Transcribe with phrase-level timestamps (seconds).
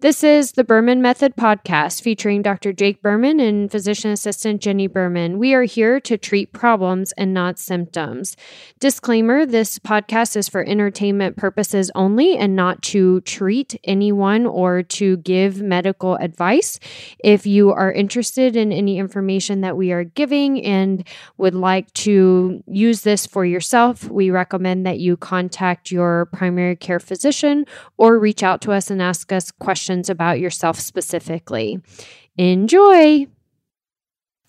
[0.00, 2.72] This is the Berman Method podcast featuring Dr.
[2.72, 5.40] Jake Berman and physician assistant Jenni Berman.
[5.40, 8.36] We are here to treat problems and not symptoms.
[8.78, 15.16] Disclaimer this podcast is for entertainment purposes only and not to treat anyone or to
[15.16, 16.78] give medical advice.
[17.18, 21.04] If you are interested in any information that we are giving and
[21.38, 27.00] would like to use this for yourself, we recommend that you contact your primary care
[27.00, 31.80] physician or reach out to us and ask us questions about yourself specifically.
[32.36, 33.26] Enjoy.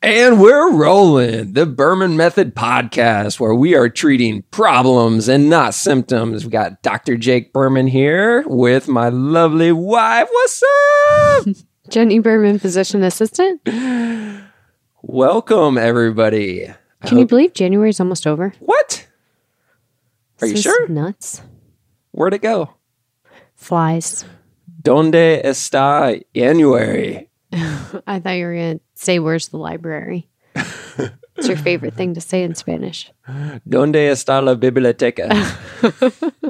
[0.02, 6.46] And we're rolling the Berman Method podcast, where we are treating problems and not symptoms.
[6.46, 7.18] We got Dr.
[7.18, 10.28] Jake Berman here with my lovely wife.
[10.32, 11.46] What's up?
[11.90, 13.62] Jenni Berman, physician assistant.
[15.02, 16.70] Welcome, everybody.
[17.02, 18.54] I Can you believe January is almost over?
[18.60, 19.08] What?
[20.42, 20.88] Are you This is sure?
[20.88, 21.42] Nuts.
[22.12, 22.74] Where'd it go?
[23.56, 24.24] Flies.
[24.82, 27.30] Donde está January?
[28.08, 30.30] I thought you were going to say, Where's the library?
[30.56, 33.12] it's your favorite thing to say in Spanish.
[33.68, 35.30] Donde está la biblioteca?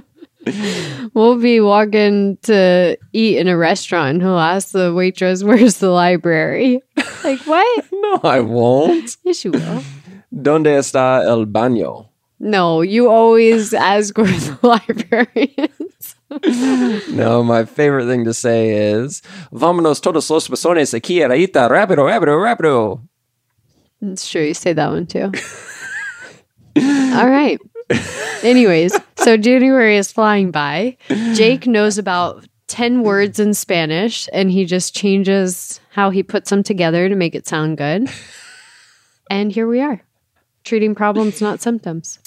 [1.14, 4.16] We'll be walking to eat in a restaurant.
[4.16, 6.82] and He'll ask the waitress, Where's the library?
[7.24, 7.86] like, what?
[7.92, 9.18] no, I won't.
[9.24, 9.84] Yes, you will.
[10.34, 12.08] Donde está el baño?
[12.40, 15.99] No, you always ask where the library is.
[17.12, 22.38] No, my favorite thing to say is Vámonos todos los personas aquí ahorita, rápido, rápido,
[22.38, 23.02] rápido.
[24.02, 24.44] It's true.
[24.44, 25.32] You say that one too.
[26.78, 27.60] All right.
[28.44, 30.96] Anyways, so January is flying by.
[31.34, 36.64] Jake knows about 10 words in Spanish and he just changes how he puts them
[36.64, 38.08] together to make it sound good.
[39.30, 40.02] And here we are,
[40.70, 42.20] treating problems, not symptoms.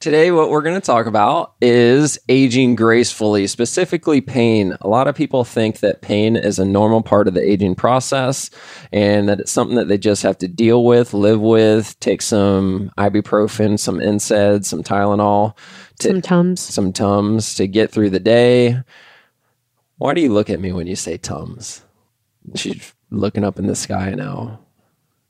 [0.00, 4.76] Today, what we're going to talk about is aging gracefully, specifically pain.
[4.80, 8.50] A lot of people think that pain is a normal part of the aging process
[8.92, 12.90] and that it's something that they just have to deal with, live with, take some
[12.98, 15.56] ibuprofen, some NSAID, some Tylenol,
[16.00, 16.60] to, Some Tums.
[16.60, 18.82] some Tums to get through the day.
[19.98, 21.84] Why do you look at me when you say Tums?
[22.56, 24.63] She's looking up in the sky now.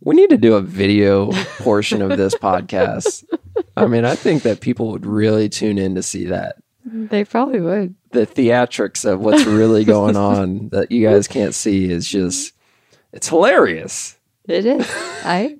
[0.04, 3.24] We need to do a video portion of this podcast.
[3.74, 6.56] I mean, I think that people would really tune in to see that.
[6.84, 7.94] They probably would.
[8.10, 12.52] The theatrics of what's really going on that you guys can't see is just
[13.12, 14.16] it's hilarious.
[14.46, 14.86] It is.
[15.24, 15.56] I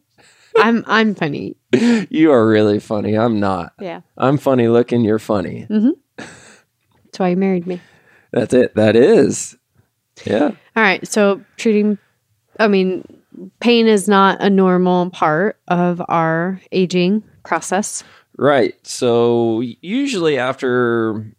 [0.56, 1.56] I'm I'm funny.
[2.10, 3.16] You are really funny.
[3.18, 3.72] I'm not.
[3.80, 4.02] Yeah.
[4.16, 5.66] I'm funny looking, you're funny.
[5.68, 5.90] Mm-hmm.
[6.16, 7.80] That's why you married me.
[8.30, 8.74] That's it.
[8.76, 9.56] That is.
[10.24, 10.52] Yeah.
[10.76, 11.04] All right.
[11.08, 11.98] So treating,
[12.60, 13.04] I mean,
[13.60, 18.04] pain is not a normal part of our aging process.
[18.36, 18.74] Right.
[18.86, 21.34] So usually after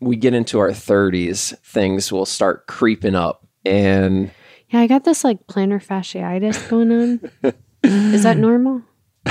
[0.00, 3.46] we get into our 30s, things will start creeping up.
[3.64, 4.30] And
[4.70, 7.52] Yeah, I got this like plantar fasciitis going on.
[7.84, 8.82] is that normal?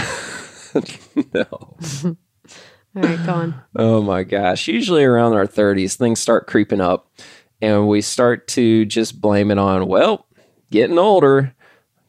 [1.33, 1.45] no.
[2.93, 3.61] All right, go on.
[3.75, 4.67] Oh my gosh.
[4.67, 7.09] Usually around our 30s, things start creeping up
[7.61, 10.25] and we start to just blame it on, well,
[10.71, 11.53] getting older,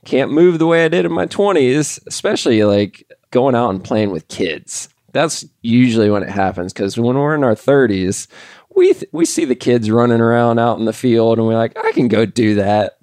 [0.05, 4.11] can't move the way I did in my 20s, especially like going out and playing
[4.11, 4.89] with kids.
[5.13, 8.27] That's usually when it happens because when we're in our 30s,
[8.75, 11.77] we, th- we see the kids running around out in the field and we're like,
[11.79, 12.99] I can go do that.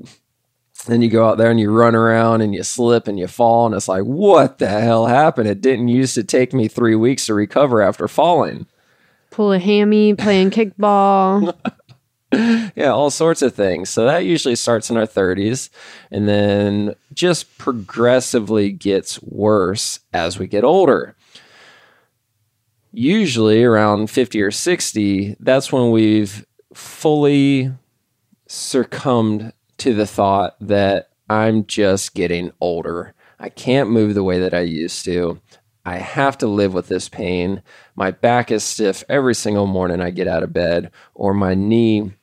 [0.88, 3.66] Then you go out there and you run around and you slip and you fall,
[3.66, 5.50] and it's like, what the hell happened?
[5.50, 8.66] It didn't used to take me three weeks to recover after falling.
[9.30, 11.54] Pull a hammy, playing kickball.
[12.76, 13.90] Yeah, all sorts of things.
[13.90, 15.70] So that usually starts in our 30s
[16.12, 21.16] and then just progressively gets worse as we get older.
[22.92, 27.72] Usually around 50 or 60, that's when we've fully
[28.48, 33.14] succumbed to the thought that I'm just getting older.
[33.40, 35.40] I can't move the way that I used to.
[35.86, 37.62] I have to live with this pain.
[37.96, 42.14] My back is stiff every single morning I get out of bed, or my knee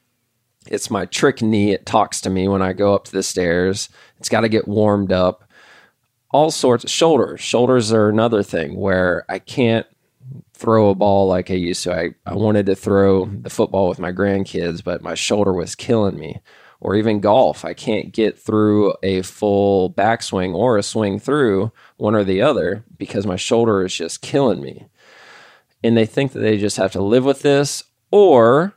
[0.68, 1.72] it's my trick knee.
[1.72, 3.88] It talks to me when I go up to the stairs.
[4.18, 5.44] It's got to get warmed up.
[6.30, 6.84] All sorts.
[6.84, 7.40] Of shoulders.
[7.40, 9.86] Shoulders are another thing where I can't
[10.54, 11.94] throw a ball like I used to.
[11.94, 16.18] I, I wanted to throw the football with my grandkids, but my shoulder was killing
[16.18, 16.40] me.
[16.78, 17.64] Or even golf.
[17.64, 22.84] I can't get through a full backswing or a swing through one or the other
[22.98, 24.86] because my shoulder is just killing me.
[25.82, 28.74] And they think that they just have to live with this or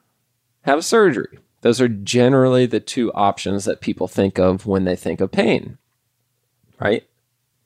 [0.61, 1.39] have surgery.
[1.61, 5.77] Those are generally the two options that people think of when they think of pain.
[6.79, 7.03] Right?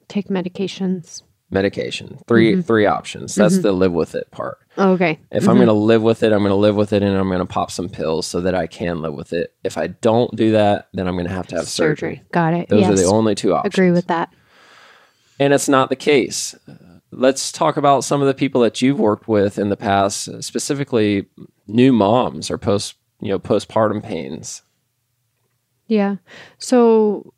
[0.07, 1.21] Take medications.
[1.51, 2.19] Medication.
[2.27, 2.61] 3 mm-hmm.
[2.61, 3.33] three options.
[3.33, 3.41] Mm-hmm.
[3.41, 4.57] That's the live with it part.
[4.77, 5.19] Oh, okay.
[5.31, 5.57] If I'm mm-hmm.
[5.57, 7.45] going to live with it, I'm going to live with it and I'm going to
[7.45, 9.53] pop some pills so that I can live with it.
[9.63, 12.15] If I don't do that, then I'm going to have to have surgery.
[12.15, 12.27] surgery.
[12.31, 12.69] Got it.
[12.69, 12.89] Those yes.
[12.91, 13.75] are the only two options.
[13.75, 14.33] Agree with that.
[15.39, 16.55] And it's not the case.
[17.11, 21.27] Let's talk about some of the people that you've worked with in the past, specifically
[21.67, 24.61] new moms or post, you know, postpartum pains.
[25.87, 26.17] Yeah.
[26.59, 27.33] So,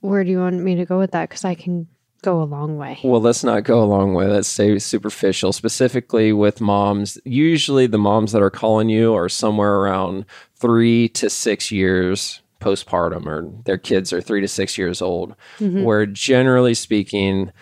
[0.00, 1.28] where do you want me to go with that?
[1.28, 1.86] Because I can
[2.22, 2.98] go a long way.
[3.04, 4.26] Well, let's not go a long way.
[4.26, 5.52] Let's stay superficial.
[5.52, 10.24] Specifically with moms, usually the moms that are calling you are somewhere around
[10.56, 15.84] three to six years postpartum, or their kids are three to six years old, Mhm.
[15.84, 17.52] where generally speaking,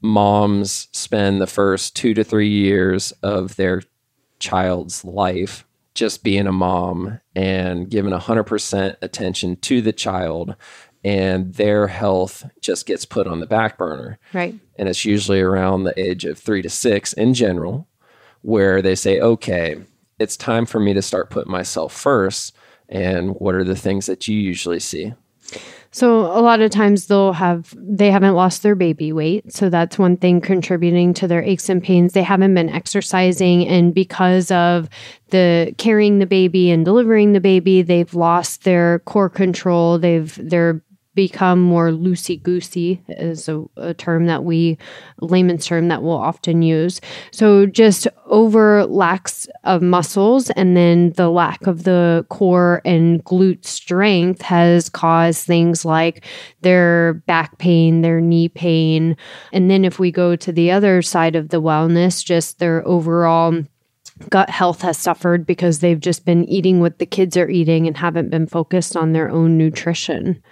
[0.00, 3.82] moms spend the first two to three years of their
[4.38, 5.65] child's life
[5.96, 10.54] just being a mom and giving 100% attention to the child
[11.04, 14.54] and their health just gets put on the back burner Right.
[14.78, 17.88] and it's usually around the age of 3 to 6 in general
[18.42, 19.76] where they say okay
[20.18, 22.54] it's time for me to start putting myself first
[22.88, 25.12] and what are the things that you usually see
[25.90, 29.98] So a lot of times they'll have they haven't lost their baby weight, so that's
[29.98, 32.12] one thing contributing to their aches and pains.
[32.12, 34.88] They haven't been exercising and because of
[35.30, 39.98] the carrying the baby and delivering the baby, they've lost their core control.
[39.98, 40.82] They've they're
[41.16, 44.78] become more loosey goosey is a, a term that we
[45.20, 47.00] layman's term that we'll often use.
[47.32, 53.64] So just over lacks of muscles and then the lack of the core and glute
[53.64, 56.24] strength has caused things like
[56.60, 59.16] their back pain, their knee pain.
[59.52, 63.64] And then if we go to the other side of the wellness, just their overall
[64.28, 67.96] gut health has suffered because they've just been eating what the kids are eating and
[67.96, 70.42] haven't been focused on their own nutrition.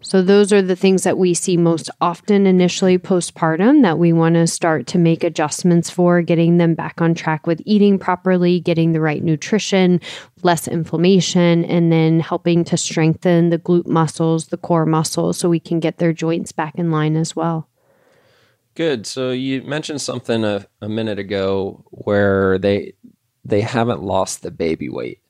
[0.00, 4.36] So, those are the things that we see most often initially postpartum that we want
[4.36, 8.92] to start to make adjustments for, getting them back on track with eating properly, getting
[8.92, 10.00] the right nutrition,
[10.44, 15.58] less inflammation, and then helping to strengthen the glute muscles, the core muscles, so we
[15.58, 17.68] can get their joints back in line as well.
[18.76, 22.92] good so you mentioned something a, a minute ago where they
[23.44, 25.20] they haven't lost the baby weight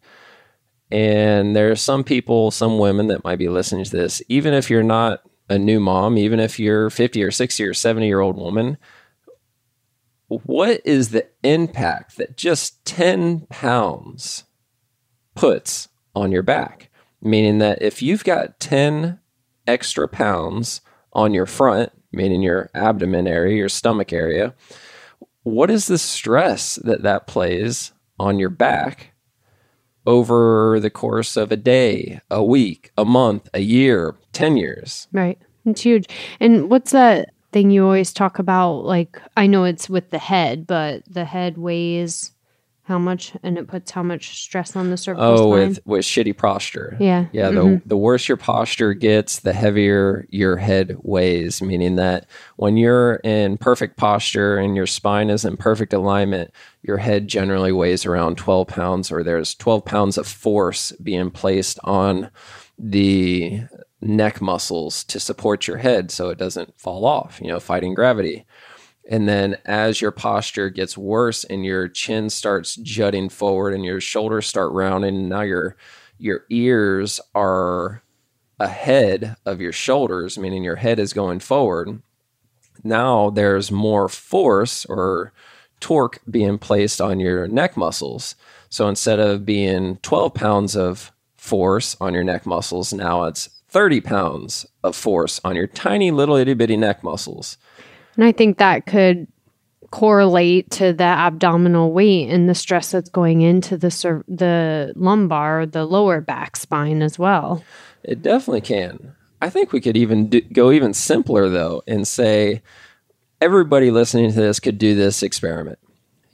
[0.90, 4.70] and there are some people, some women that might be listening to this, even if
[4.70, 8.36] you're not a new mom, even if you're 50 or 60 or 70 year old
[8.36, 8.78] woman,
[10.28, 14.44] what is the impact that just 10 pounds
[15.34, 16.90] puts on your back?
[17.20, 19.18] Meaning that if you've got 10
[19.66, 20.80] extra pounds
[21.12, 24.54] on your front, meaning your abdomen area, your stomach area,
[25.42, 29.12] what is the stress that that plays on your back
[30.08, 35.06] over the course of a day, a week, a month, a year, 10 years.
[35.12, 35.38] Right.
[35.66, 36.08] It's huge.
[36.40, 38.84] And what's that thing you always talk about?
[38.86, 42.32] Like, I know it's with the head, but the head weighs
[42.84, 45.68] how much and it puts how much stress on the cervical Oh, spine?
[45.68, 46.96] with, with shitty posture.
[46.98, 47.26] yeah.
[47.32, 47.86] Yeah, the, mm-hmm.
[47.86, 52.24] the worse your posture gets, the heavier your head weighs, meaning that
[52.56, 56.50] when you're in perfect posture and your spine is in perfect alignment,
[56.88, 61.78] your head generally weighs around 12 pounds, or there's 12 pounds of force being placed
[61.84, 62.30] on
[62.78, 63.60] the
[64.00, 68.46] neck muscles to support your head so it doesn't fall off, you know, fighting gravity.
[69.10, 74.00] And then as your posture gets worse and your chin starts jutting forward and your
[74.00, 75.76] shoulders start rounding, now your
[76.16, 78.02] your ears are
[78.58, 82.02] ahead of your shoulders, meaning your head is going forward.
[82.82, 85.32] Now there's more force or
[85.80, 88.34] torque being placed on your neck muscles.
[88.68, 94.00] So instead of being 12 pounds of force on your neck muscles, now it's 30
[94.00, 97.58] pounds of force on your tiny little itty bitty neck muscles.
[98.16, 99.28] And I think that could
[99.90, 105.66] correlate to the abdominal weight and the stress that's going into the cer- the lumbar,
[105.66, 107.62] the lower back spine as well.
[108.02, 109.14] It definitely can.
[109.40, 112.62] I think we could even do, go even simpler though and say
[113.40, 115.78] everybody listening to this could do this experiment.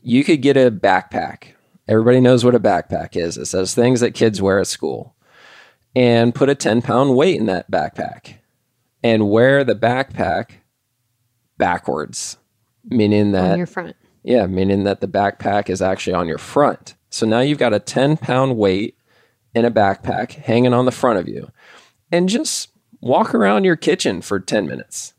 [0.03, 1.55] You could get a backpack.
[1.89, 3.37] Everybody knows what a backpack is.
[3.37, 5.15] It says things that kids wear at school.
[5.97, 8.39] And put a 10 pound weight in that backpack
[9.03, 10.51] and wear the backpack
[11.57, 12.37] backwards,
[12.85, 13.95] meaning that on your front.
[14.25, 16.97] yeah, meaning that the backpack is actually on your front.
[17.11, 18.99] So now you've got a 10 pound weight
[19.55, 21.53] in a backpack hanging on the front of you.
[22.11, 25.15] And just walk around your kitchen for 10 minutes.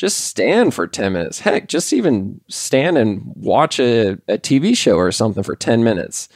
[0.00, 1.40] Just stand for 10 minutes.
[1.40, 6.30] Heck, just even stand and watch a, a TV show or something for 10 minutes.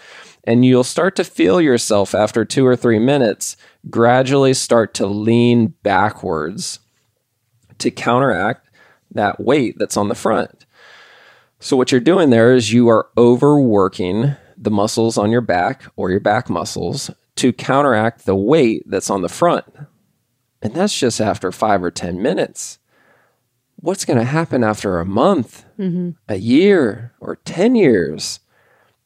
[0.46, 3.56] And you'll start to feel yourself after two or three minutes
[3.88, 6.80] gradually start to lean backwards
[7.78, 8.68] to counteract
[9.12, 10.66] that weight that's on the front.
[11.58, 16.10] So, what you're doing there is you are overworking the muscles on your back or
[16.10, 19.64] your back muscles to counteract the weight that's on the front.
[20.60, 22.78] And that's just after five or 10 minutes.
[23.76, 26.10] What's going to happen after a month, Mm-hmm.
[26.28, 28.40] a year, or 10 years?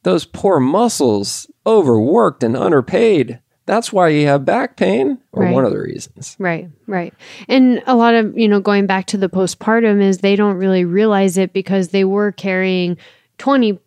[0.05, 3.41] Those poor muscles, overworked and underpaid.
[3.67, 5.53] That's why you have back pain, or Right.
[5.55, 6.37] one of the reasons.
[6.39, 7.13] Right, right.
[7.49, 10.85] And a lot of, you know, going back to the postpartum is they don't really
[10.85, 12.97] realize it because they were carrying
[13.39, 13.79] 20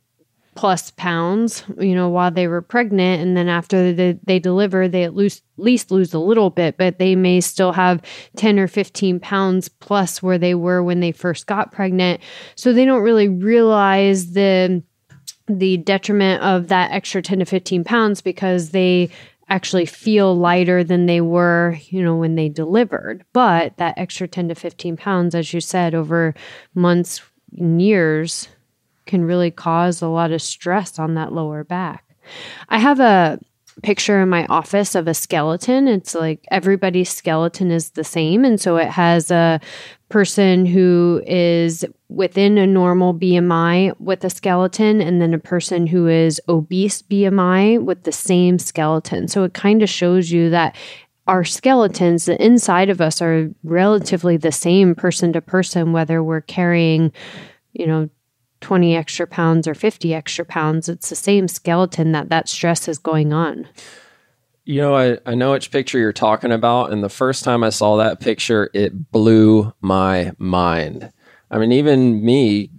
[0.56, 3.22] plus pounds, you know, while they were pregnant.
[3.22, 7.00] And then after they, they deliver, they at least, least lose a little bit, but
[7.00, 8.02] they may still have
[8.36, 12.22] 10 or 15 pounds plus where they were when they first got pregnant.
[12.56, 14.84] So they don't really realize the,
[15.48, 19.10] the detriment of that extra 10 to 15 pounds because they
[19.48, 23.24] actually feel lighter than they were, you know, when they delivered.
[23.34, 26.34] But that extra 10 to 15 pounds, as you said, over
[26.74, 27.22] months
[27.58, 28.48] and years
[29.06, 32.04] can really cause a lot of stress on that lower back.
[32.70, 33.40] I have a
[33.84, 35.88] picture in my office of a skeleton.
[35.88, 38.44] It's like everybody's skeleton is the same.
[38.46, 39.60] And so it has a
[40.10, 46.08] person who is within a normal BMI with a skeleton, and then a person who
[46.08, 49.30] is obese BMI with the same skeleton.
[49.30, 50.76] So it kind of shows you that
[51.28, 56.42] our skeletons, the inside of us, are relatively the same person to person, whether we're
[56.42, 57.14] carrying,
[57.72, 58.10] you know,
[58.62, 60.88] 20 extra pounds or 50 extra pounds.
[60.88, 63.68] It's the same skeleton that that stress is going on.
[64.64, 66.92] You know, I, I know which picture you're talking about.
[66.94, 71.12] And the first time I saw that picture, it blew my mind.
[71.50, 72.70] I mean, even me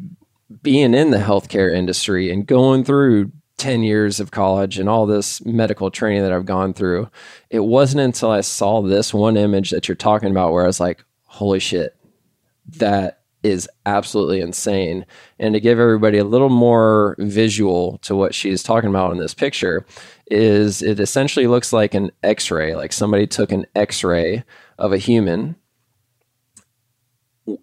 [0.62, 5.44] being in the healthcare industry and going through 10 years of college and all this
[5.44, 7.08] medical training that I've gone through,
[7.50, 10.80] it wasn't until I saw this one image that you're talking about where I was
[10.80, 11.96] like, holy shit,
[12.78, 15.04] that is absolutely insane.
[15.38, 19.34] And to give everybody a little more visual to what she's talking about in this
[19.34, 19.84] picture,
[20.30, 24.44] is it essentially looks like an x ray, like somebody took an x ray
[24.78, 25.56] of a human.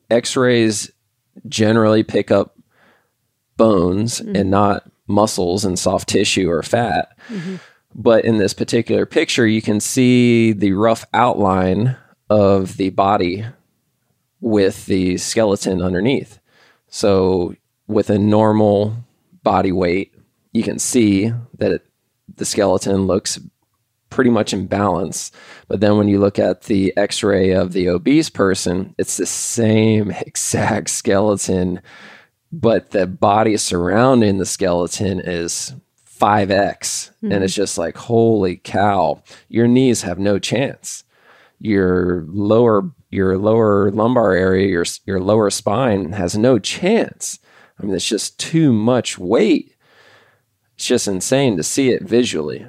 [0.10, 0.92] X rays
[1.48, 2.58] generally pick up
[3.56, 4.36] bones mm-hmm.
[4.36, 7.18] and not muscles and soft tissue or fat.
[7.30, 7.56] Mm-hmm.
[7.96, 11.98] But in this particular picture, you can see the rough outline
[12.30, 13.46] of the body
[14.42, 16.40] with the skeleton underneath.
[16.88, 17.56] So,
[17.88, 18.96] with a normal
[19.44, 20.14] body weight,
[20.52, 21.86] you can see that it,
[22.36, 23.40] the skeleton looks
[24.10, 25.32] pretty much in balance.
[25.68, 29.26] But then when you look at the x ray of the obese person, it's the
[29.26, 31.82] same exact skeleton,
[32.52, 35.74] but the body surrounding the skeleton is
[36.20, 37.12] 5x.
[37.22, 37.44] And hmm.
[37.44, 41.04] it's just like, holy cow, your knees have no chance.
[41.60, 47.40] Your lower your lower lumbar area, your your lower spine has no chance.
[47.80, 49.76] I mean, it's just too much weight.
[50.76, 52.68] It's just insane to see it visually.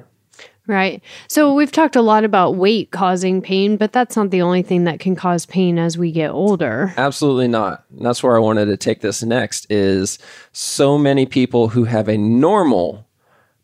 [0.67, 1.01] Right.
[1.27, 4.83] So we've talked a lot about weight causing pain, but that's not the only thing
[4.85, 6.93] that can cause pain as we get older.
[6.97, 7.83] Absolutely not.
[7.89, 10.19] And that's where I wanted to take this next is
[10.53, 13.07] so many people who have a normal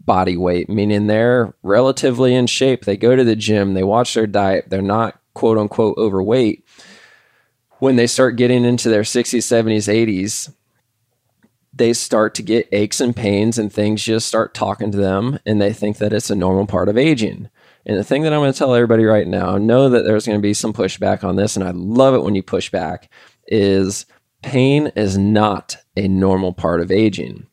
[0.01, 2.85] body weight, meaning they're relatively in shape.
[2.85, 6.65] They go to the gym, they watch their diet, they're not quote unquote overweight.
[7.77, 10.51] When they start getting into their 60s, 70s, 80s,
[11.71, 15.61] they start to get aches and pains and things just start talking to them and
[15.61, 17.49] they think that it's a normal part of aging.
[17.85, 20.39] And the thing that I'm going to tell everybody right now, know that there's going
[20.39, 23.09] to be some pushback on this, and I love it when you push back,
[23.47, 24.05] is
[24.41, 27.47] pain is not a normal part of aging.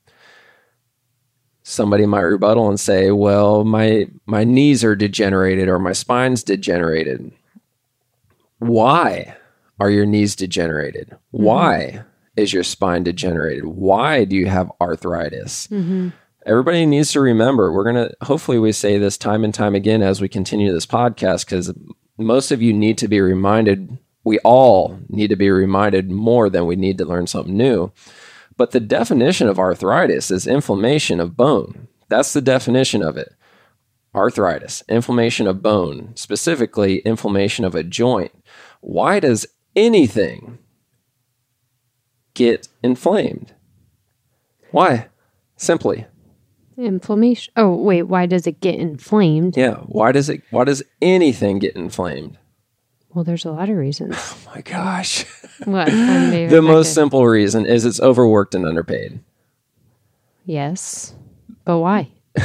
[1.62, 7.30] Somebody might rebuttal and say, "Well, my my knees are degenerated or my spine's degenerated."
[8.58, 9.36] Why
[9.80, 11.08] are your knees degenerated?
[11.10, 11.42] Mm-hmm.
[11.44, 12.04] Why
[12.36, 13.64] is your spine degenerated?
[13.64, 15.66] Why do you have arthritis?
[15.68, 16.10] Mm-hmm.
[16.46, 20.02] Everybody needs to remember, we're going to, hopefully, we say this time and time again
[20.02, 21.72] as we continue this podcast, because
[22.18, 26.66] most of you need to be reminded, we all need to be reminded more than
[26.66, 27.92] we need to learn something new.
[28.56, 31.88] But the definition of arthritis is inflammation of bone.
[32.08, 33.34] That's the definition of it.
[34.14, 38.32] Arthritis, inflammation of bone, specifically inflammation of a joint.
[38.80, 40.58] Why does anything
[42.34, 43.54] get inflamed?
[44.70, 45.08] Why?
[45.56, 46.06] Simply.
[46.76, 47.52] Inflammation.
[47.56, 49.56] Oh, wait, why does it get inflamed?
[49.56, 49.76] Yeah.
[49.86, 52.38] Why does it why does anything get inflamed?
[53.12, 54.16] Well, there's a lot of reasons.
[54.18, 55.24] Oh my gosh.
[55.64, 55.88] what?
[55.92, 56.94] The most good.
[56.94, 59.20] simple reason is it's overworked and underpaid.
[60.44, 61.14] Yes.
[61.64, 62.10] But why?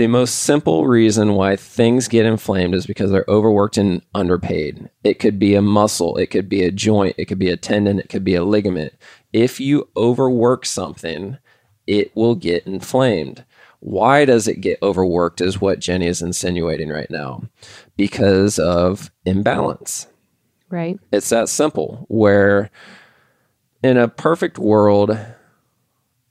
[0.00, 4.88] The most simple reason why things get inflamed is because they're overworked and underpaid.
[5.04, 7.98] It could be a muscle, it could be a joint, it could be a tendon,
[7.98, 8.94] it could be a ligament.
[9.34, 11.36] If you overwork something,
[11.86, 13.44] it will get inflamed.
[13.80, 17.42] Why does it get overworked, is what Jenni is insinuating right now.
[17.98, 20.06] Because of imbalance.
[20.70, 20.98] Right.
[21.12, 22.70] It's that simple, where
[23.82, 25.18] in a perfect world,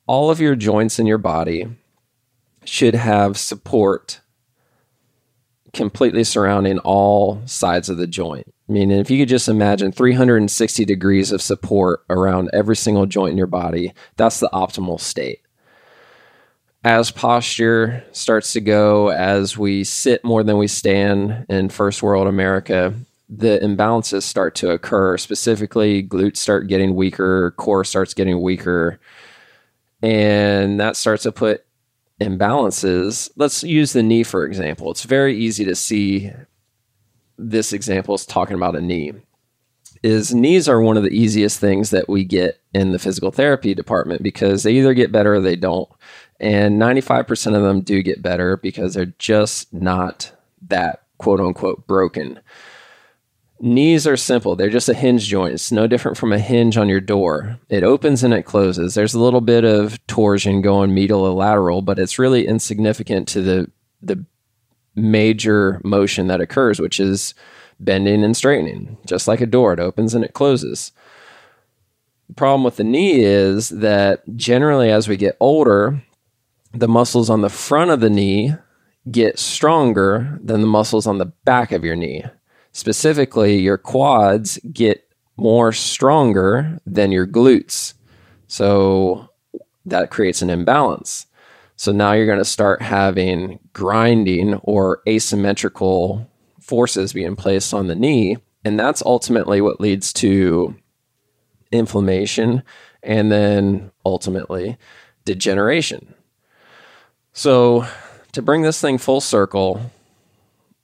[0.08, 1.68] all of your joints in your body
[2.70, 4.22] should have support
[5.74, 8.54] completely surrounding all sides of the joint.
[8.68, 13.32] I mean, if you could just imagine 360 degrees of support around every single joint
[13.32, 15.42] in your body, that's the optimal state.
[16.84, 22.28] As posture starts to go, as we sit more than we stand in first world
[22.28, 22.94] America,
[23.28, 25.18] the imbalances start to occur.
[25.18, 29.00] Specifically, glutes start getting weaker, core starts getting weaker,
[30.02, 31.66] and that starts to put
[32.20, 33.30] imbalances.
[33.36, 34.92] Let's use the knee for example.
[34.92, 36.32] It's very easy to see
[37.38, 39.14] this example is talking about a knee.
[40.02, 43.74] Is knees are one of the easiest things that we get in the physical therapy
[43.74, 45.90] department because they either get better or they don't.
[46.40, 50.32] And 95% of them do get better because they're just not
[50.68, 52.40] that quote unquote broken.
[53.62, 54.56] Knees are simple.
[54.56, 55.54] They're just a hinge joint.
[55.54, 57.60] It's no different from a hinge on your door.
[57.68, 58.94] It opens and it closes.
[58.94, 64.24] There's a little bit of torsion going medial but it's really insignificant to the the
[64.96, 67.34] major motion that occurs, which is
[67.82, 68.98] bending and straightening.
[69.06, 70.94] Just like a door, it opens and it closes.
[72.30, 76.02] The problem with the knee is that generally as we get older,
[76.74, 78.54] the muscles on the front of the knee
[79.12, 82.24] get stronger than the muscles on the back of your knee
[82.72, 85.08] specifically your quads get
[85.38, 87.94] more stronger than your glutes.
[88.48, 89.30] So
[89.86, 91.26] that creates an imbalance.
[91.76, 97.96] So now you're going to start having grinding or asymmetrical forces being placed on the
[97.96, 98.38] knee.
[98.66, 100.76] And that's ultimately what leads to
[101.72, 102.64] inflammation
[103.02, 104.78] and then ultimately
[105.26, 106.14] degeneration.
[107.32, 107.86] So,
[108.34, 109.92] to bring this thing full circle,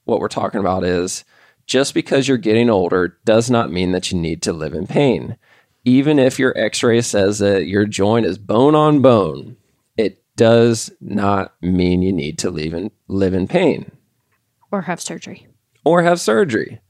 [0.05, 1.25] what we're talking about is
[1.65, 5.37] just because you're getting older does not mean that you need to live in pain.
[5.83, 9.57] Even if your x ray says that your joint is bone on bone,
[9.97, 13.91] it does not mean you need to live in, live in pain.
[14.71, 15.47] Or have surgery.
[15.83, 16.81] Or have surgery.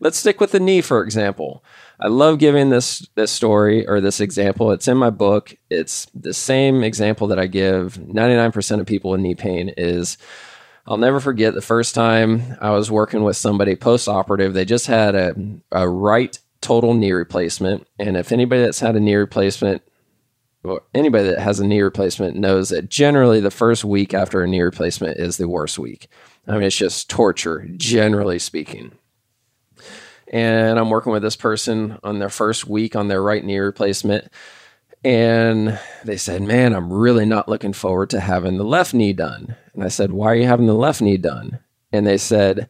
[0.00, 1.64] Let's stick with the knee, for example.
[2.00, 4.72] I love giving this this story or this example.
[4.72, 5.56] It's in my book.
[5.70, 10.18] It's the same example that I give 99% of people with knee pain is
[10.86, 14.52] I'll never forget the first time I was working with somebody post operative.
[14.52, 15.34] They just had a,
[15.70, 17.86] a right total knee replacement.
[17.98, 19.82] And if anybody that's had a knee replacement,
[20.64, 24.48] or anybody that has a knee replacement knows that generally the first week after a
[24.48, 26.08] knee replacement is the worst week.
[26.46, 28.92] I mean, it's just torture, generally speaking.
[30.28, 34.28] And I'm working with this person on their first week on their right knee replacement.
[35.04, 39.56] And they said, Man, I'm really not looking forward to having the left knee done.
[39.74, 41.58] And I said, Why are you having the left knee done?
[41.92, 42.68] And they said,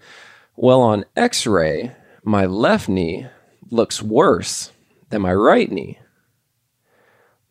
[0.57, 3.27] Well, on x ray, my left knee
[3.71, 4.73] looks worse
[5.11, 5.99] than my right knee.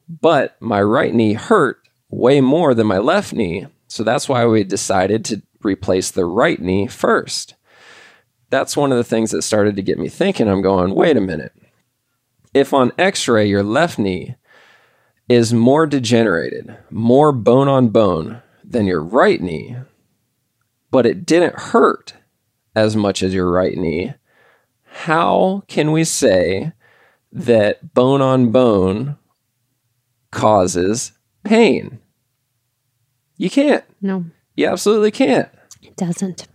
[0.10, 1.78] But my right knee hurt
[2.10, 3.68] way more than my left knee.
[3.88, 7.56] So that's why we decided to replace the right knee first.
[8.50, 10.48] That's one of the things that started to get me thinking.
[10.48, 11.54] I'm going, wait a minute.
[12.54, 14.36] If on x ray your left knee
[15.32, 19.78] is more degenerated, more bone on bone than your right knee,
[20.92, 22.16] but it didn't hurt
[22.76, 24.14] as much as your right knee,
[24.84, 26.74] how can we say
[27.32, 29.18] that bone on bone
[30.32, 31.14] causes
[31.46, 32.00] pain?
[33.38, 33.86] You can't.
[34.02, 34.26] No.
[34.56, 35.50] You absolutely can't.
[35.82, 36.48] It doesn't.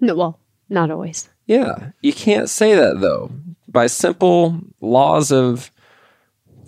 [0.00, 1.28] No, well, not always.
[1.46, 1.92] Yeah.
[2.02, 3.30] You can't say that though.
[3.68, 5.70] By simple laws of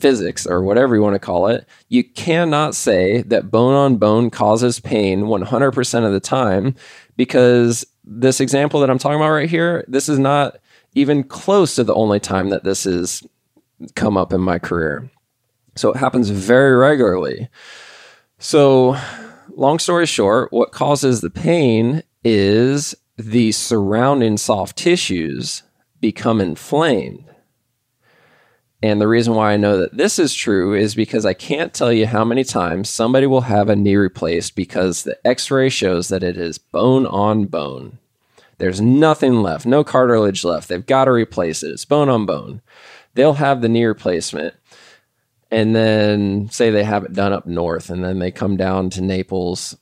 [0.01, 4.31] physics or whatever you want to call it, you cannot say that bone on bone
[4.31, 6.75] causes pain 100% of the time
[7.17, 10.57] because this example that I'm talking about right here, this is not
[10.95, 13.23] even close to the only time that this has
[13.95, 15.11] come up in my career.
[15.77, 17.49] So it happens very regularly.
[18.39, 18.97] So,
[19.55, 25.63] long story short, what causes the pain is the surrounding soft tissues
[26.01, 27.30] become inflamed.
[28.83, 31.93] And the reason why I know that this is true is because I can't tell
[31.93, 36.09] you how many times somebody will have a knee replaced because the x ray shows
[36.09, 37.99] that it is bone on bone.
[38.57, 40.69] There's nothing left, no cartilage left.
[40.69, 41.73] They've got to replace it.
[41.73, 42.62] It's bone on bone.
[43.14, 44.55] They'll have the knee replacement
[45.51, 49.03] and then say they have it done up north and then they come down to
[49.03, 49.77] Naples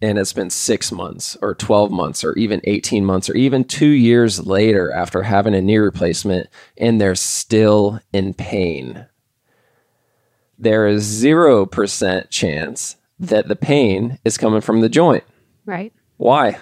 [0.00, 3.88] and it's been six months or 12 months or even 18 months or even two
[3.88, 9.06] years later after having a knee replacement and they're still in pain,
[10.58, 15.24] there is 0% chance that the pain is coming from the joint.
[15.66, 15.92] Right.
[16.16, 16.58] Why?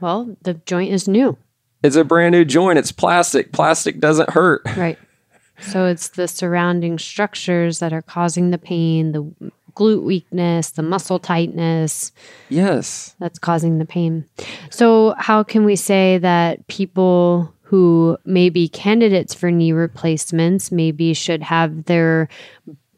[0.00, 1.36] Well, the joint is new.
[1.82, 2.78] It's a brand new joint.
[2.78, 3.52] It's plastic.
[3.52, 4.62] Plastic doesn't hurt.
[4.76, 4.98] Right.
[5.60, 11.18] So it's the surrounding structures that are causing the pain, the glute weakness, the muscle
[11.18, 12.12] tightness.
[12.50, 13.16] Yes.
[13.18, 14.26] That's causing the pain.
[14.70, 21.14] So, how can we say that people who may be candidates for knee replacements maybe
[21.14, 22.28] should have their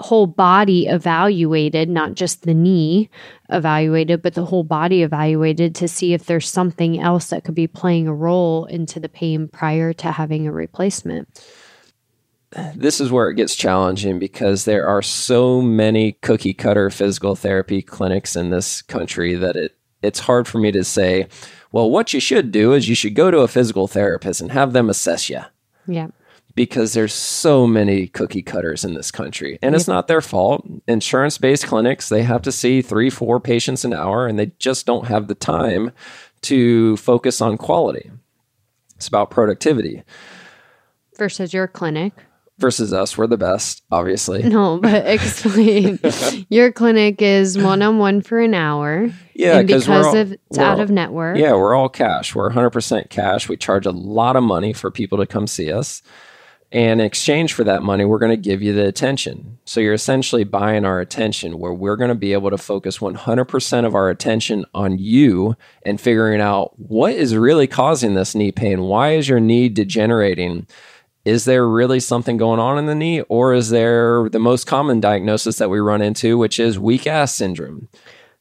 [0.00, 3.08] whole body evaluated, not just the knee
[3.50, 7.66] evaluated, but the whole body evaluated to see if there's something else that could be
[7.66, 11.28] playing a role into the pain prior to having a replacement?
[12.74, 17.82] This is where it gets challenging because there are so many cookie cutter physical therapy
[17.82, 21.28] clinics in this country that it it's hard for me to say,
[21.70, 24.72] well, what you should do is you should go to a physical therapist and have
[24.72, 25.40] them assess you.
[25.86, 26.08] Yeah.
[26.54, 29.58] Because there's so many cookie cutters in this country.
[29.62, 30.66] And it's not their fault.
[30.86, 34.84] Insurance based clinics, they have to see three, four patients an hour, and they just
[34.84, 35.92] don't have the time
[36.42, 38.10] to focus on quality.
[38.96, 40.02] It's about productivity.
[41.16, 42.12] Versus your clinic
[42.62, 43.18] versus us.
[43.18, 44.42] We're the best, obviously.
[44.44, 45.98] No, but explain.
[46.48, 49.10] Your clinic is one on one for an hour.
[49.34, 51.36] Yeah, and because all, of it's out of network.
[51.36, 52.34] Yeah, we're all cash.
[52.34, 53.50] We're 100% cash.
[53.50, 56.02] We charge a lot of money for people to come see us.
[56.72, 59.58] And in exchange for that money, we're going to give you the attention.
[59.66, 63.86] So you're essentially buying our attention, where we're going to be able to focus 100%
[63.86, 68.80] of our attention on you and figuring out what is really causing this knee pain.
[68.84, 70.66] Why is your knee degenerating?
[71.24, 75.00] Is there really something going on in the knee or is there the most common
[75.00, 77.88] diagnosis that we run into which is weak ass syndrome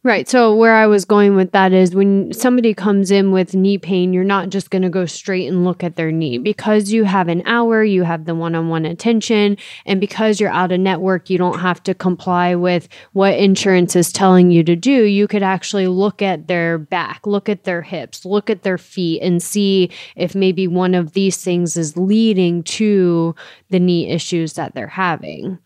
[0.04, 0.28] Right.
[0.28, 4.14] So where I was going with that is when somebody comes in with knee pain,
[4.14, 7.28] you're not just going to go straight and look at their knee because you have
[7.28, 11.60] an hour, you have the one-on-one attention, and because you're out of network, you don't
[11.60, 15.04] have to comply with what insurance is telling you to do.
[15.04, 19.22] You could actually look at their back, look at their hips, look at their feet
[19.22, 23.36] and see if maybe one of these things is leading to
[23.70, 25.60] the knee issues that they're having.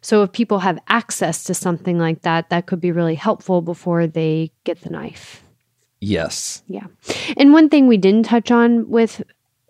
[0.00, 4.06] So if people have access to something like that, that could be really helpful before
[4.06, 5.42] they get the knife.
[6.00, 6.62] Yes.
[6.66, 6.86] Yeah.
[7.36, 9.22] And one thing we didn't touch on with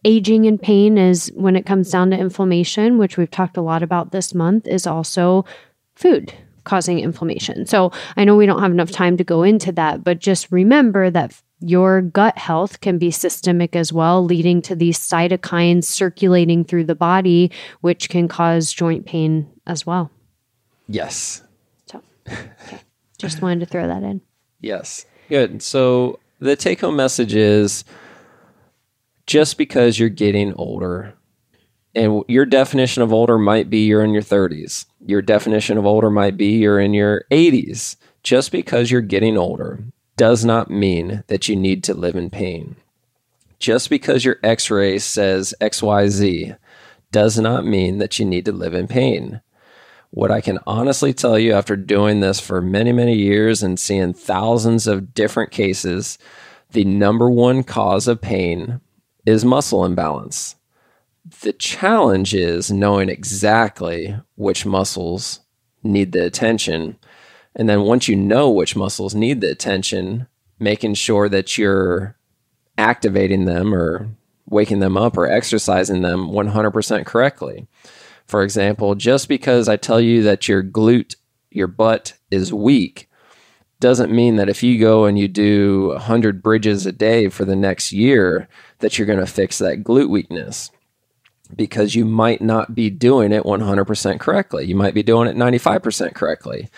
[0.05, 3.83] aging and pain is when it comes down to inflammation, which we've talked a lot
[3.83, 5.45] about this month, is also
[5.95, 6.33] food
[6.65, 7.65] causing inflammation.
[7.65, 11.11] So I know we don't have enough time to go into that, but just remember
[11.11, 16.85] that your gut health can be systemic as well, leading to these cytokines circulating through
[16.85, 20.11] the body, which can cause joint pain as well.
[20.89, 21.43] Yes.
[21.87, 22.81] So, okay.
[23.19, 24.21] Just wanted to throw that in.
[24.61, 25.07] Yes.
[25.29, 25.63] Good.
[25.63, 27.85] So the take home message is
[29.27, 31.15] just because you're getting older,
[31.95, 36.11] and your definition of older might be you're in your 30s, your definition of older
[36.11, 37.97] might be you're in your 80s.
[38.23, 39.85] Just because you're getting older
[40.17, 42.77] does not mean that you need to live in pain.
[43.59, 46.57] Just because your x ray says XYZ
[47.11, 49.41] does not mean that you need to live in pain.
[50.11, 54.15] What I can honestly tell you after doing this for many, many years and seeing
[54.15, 56.19] thousands of different cases,
[56.73, 58.81] the number one cause of pain
[59.27, 60.57] is muscle imbalance.
[61.43, 65.41] The challenge is knowing exactly which muscles
[65.83, 66.99] need the attention.
[67.55, 70.27] And then once you know which muscles need the attention,
[70.59, 72.17] making sure that you're
[72.79, 74.09] activating them or
[74.47, 77.67] waking them up or exercising them 100% correctly.
[78.29, 81.17] For example, just because I tell you that your glute,
[81.51, 83.09] your butt is weak,
[83.81, 87.57] doesn't mean that if you go and you do 100 bridges a day for the
[87.57, 88.47] next year,
[88.81, 90.71] that you're going to fix that glute weakness
[91.57, 94.67] because you might not be doing it 100% correctly.
[94.67, 96.69] You might be doing it 95% correctly.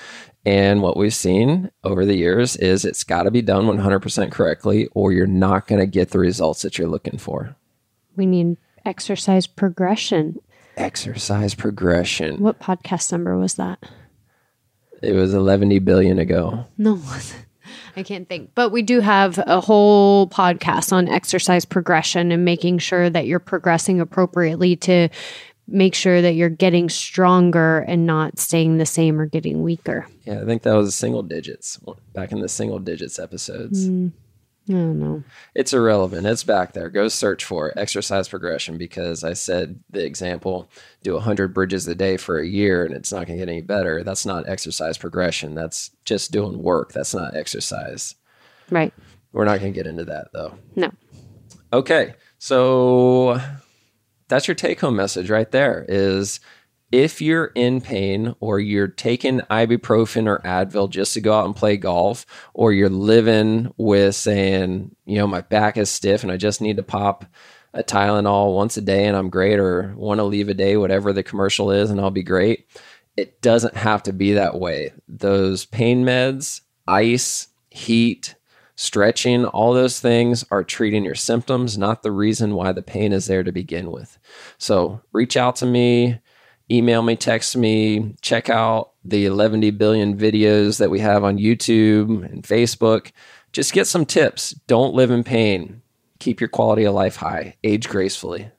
[0.47, 4.89] And what we've seen over the years is it's got to be done 100% correctly,
[4.93, 7.57] or you're not going to get the results that you're looking for.
[8.15, 10.41] We need exercise progression
[10.81, 12.39] exercise progression.
[12.39, 13.79] What podcast number was that?
[15.03, 16.65] It was 11 billion ago.
[16.77, 17.01] No,
[17.97, 18.51] I can't think.
[18.55, 23.39] But we do have a whole podcast on exercise progression and making sure that you're
[23.39, 25.09] progressing appropriately to
[25.67, 30.07] make sure that you're getting stronger and not staying the same or getting weaker.
[30.25, 31.79] Yeah, I think that was single digits
[32.13, 33.89] back in the single digits episodes.
[33.89, 34.13] Mm.
[34.71, 35.25] I don't.
[35.55, 36.27] It's irrelevant.
[36.27, 36.89] It's back there.
[36.89, 37.75] Go search for it.
[37.77, 40.71] Exercise progression because I said the example
[41.03, 43.63] do 100 bridges a day for a year and it's not going to get any
[43.63, 44.03] better.
[44.05, 45.55] That's not exercise progression.
[45.55, 46.93] That's just doing work.
[46.93, 48.15] That's not exercise.
[48.71, 48.93] Right.
[49.33, 50.57] We're not going to get into that though.
[50.77, 50.91] No.
[51.73, 52.15] Okay.
[52.39, 53.41] So
[54.29, 56.41] that's your take home message right there is
[56.93, 61.55] if you're in pain or you're taking ibuprofen or Advil just to go out and
[61.55, 66.37] play golf, or you're living with saying, you know, my back is stiff and I
[66.37, 67.25] just need to pop
[67.73, 71.13] a Tylenol once a day and I'm great, or want to leave a day, whatever
[71.13, 72.67] the commercial is, and I'll be great.
[73.17, 74.93] It doesn't have to be that way.
[75.09, 78.35] Those pain meds, ice, heat,
[78.75, 83.27] stretching, all those things are treating your symptoms, not the reason why the pain is
[83.27, 84.19] there to begin with.
[84.59, 86.19] So reach out to me
[86.71, 92.25] email me, text me, check out the 11 billion videos that we have on YouTube
[92.31, 93.13] and Facebook.
[93.53, 94.51] Just get some tips.
[94.67, 95.83] Don't live in pain.
[96.19, 97.57] Keep your quality of life high.
[97.65, 98.51] Age gracefully.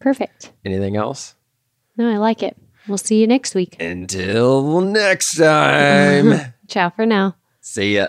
[0.00, 0.52] Perfect.
[0.64, 1.34] Anything else?
[1.96, 2.56] No, I like it.
[2.86, 3.80] We'll see you next week.
[3.80, 6.54] Until next time.
[6.68, 7.36] Ciao for now.
[7.60, 8.08] See ya.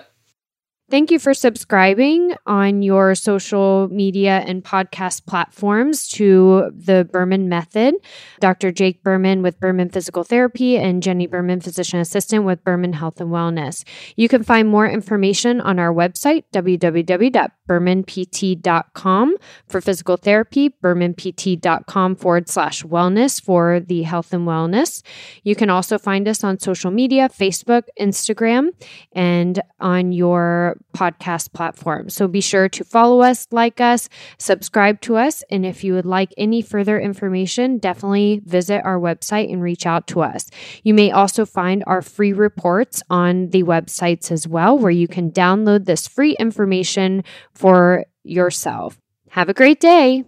[0.89, 7.93] Thank you for subscribing on your social media and podcast platforms to the Berman Method.
[8.39, 8.71] Dr.
[8.71, 13.29] Jake Berman with Berman Physical Therapy and Jenni Berman, Physician Assistant with Berman Health and
[13.29, 13.83] Wellness.
[14.15, 19.35] You can find more information on our website, www.bermanpt.com
[19.67, 25.03] for physical therapy, bermanpt.com forward slash wellness for the health and wellness.
[25.43, 28.69] You can also find us on social media, Facebook, Instagram,
[29.13, 32.09] and on your podcast platform.
[32.09, 35.43] So be sure to follow us, like us, subscribe to us.
[35.49, 40.07] And if you would like any further information, definitely visit our website and reach out
[40.07, 40.49] to us.
[40.83, 45.31] You may also find our free reports on the websites as well, where you can
[45.31, 48.99] download this free information for yourself.
[49.29, 50.23] Have a great day.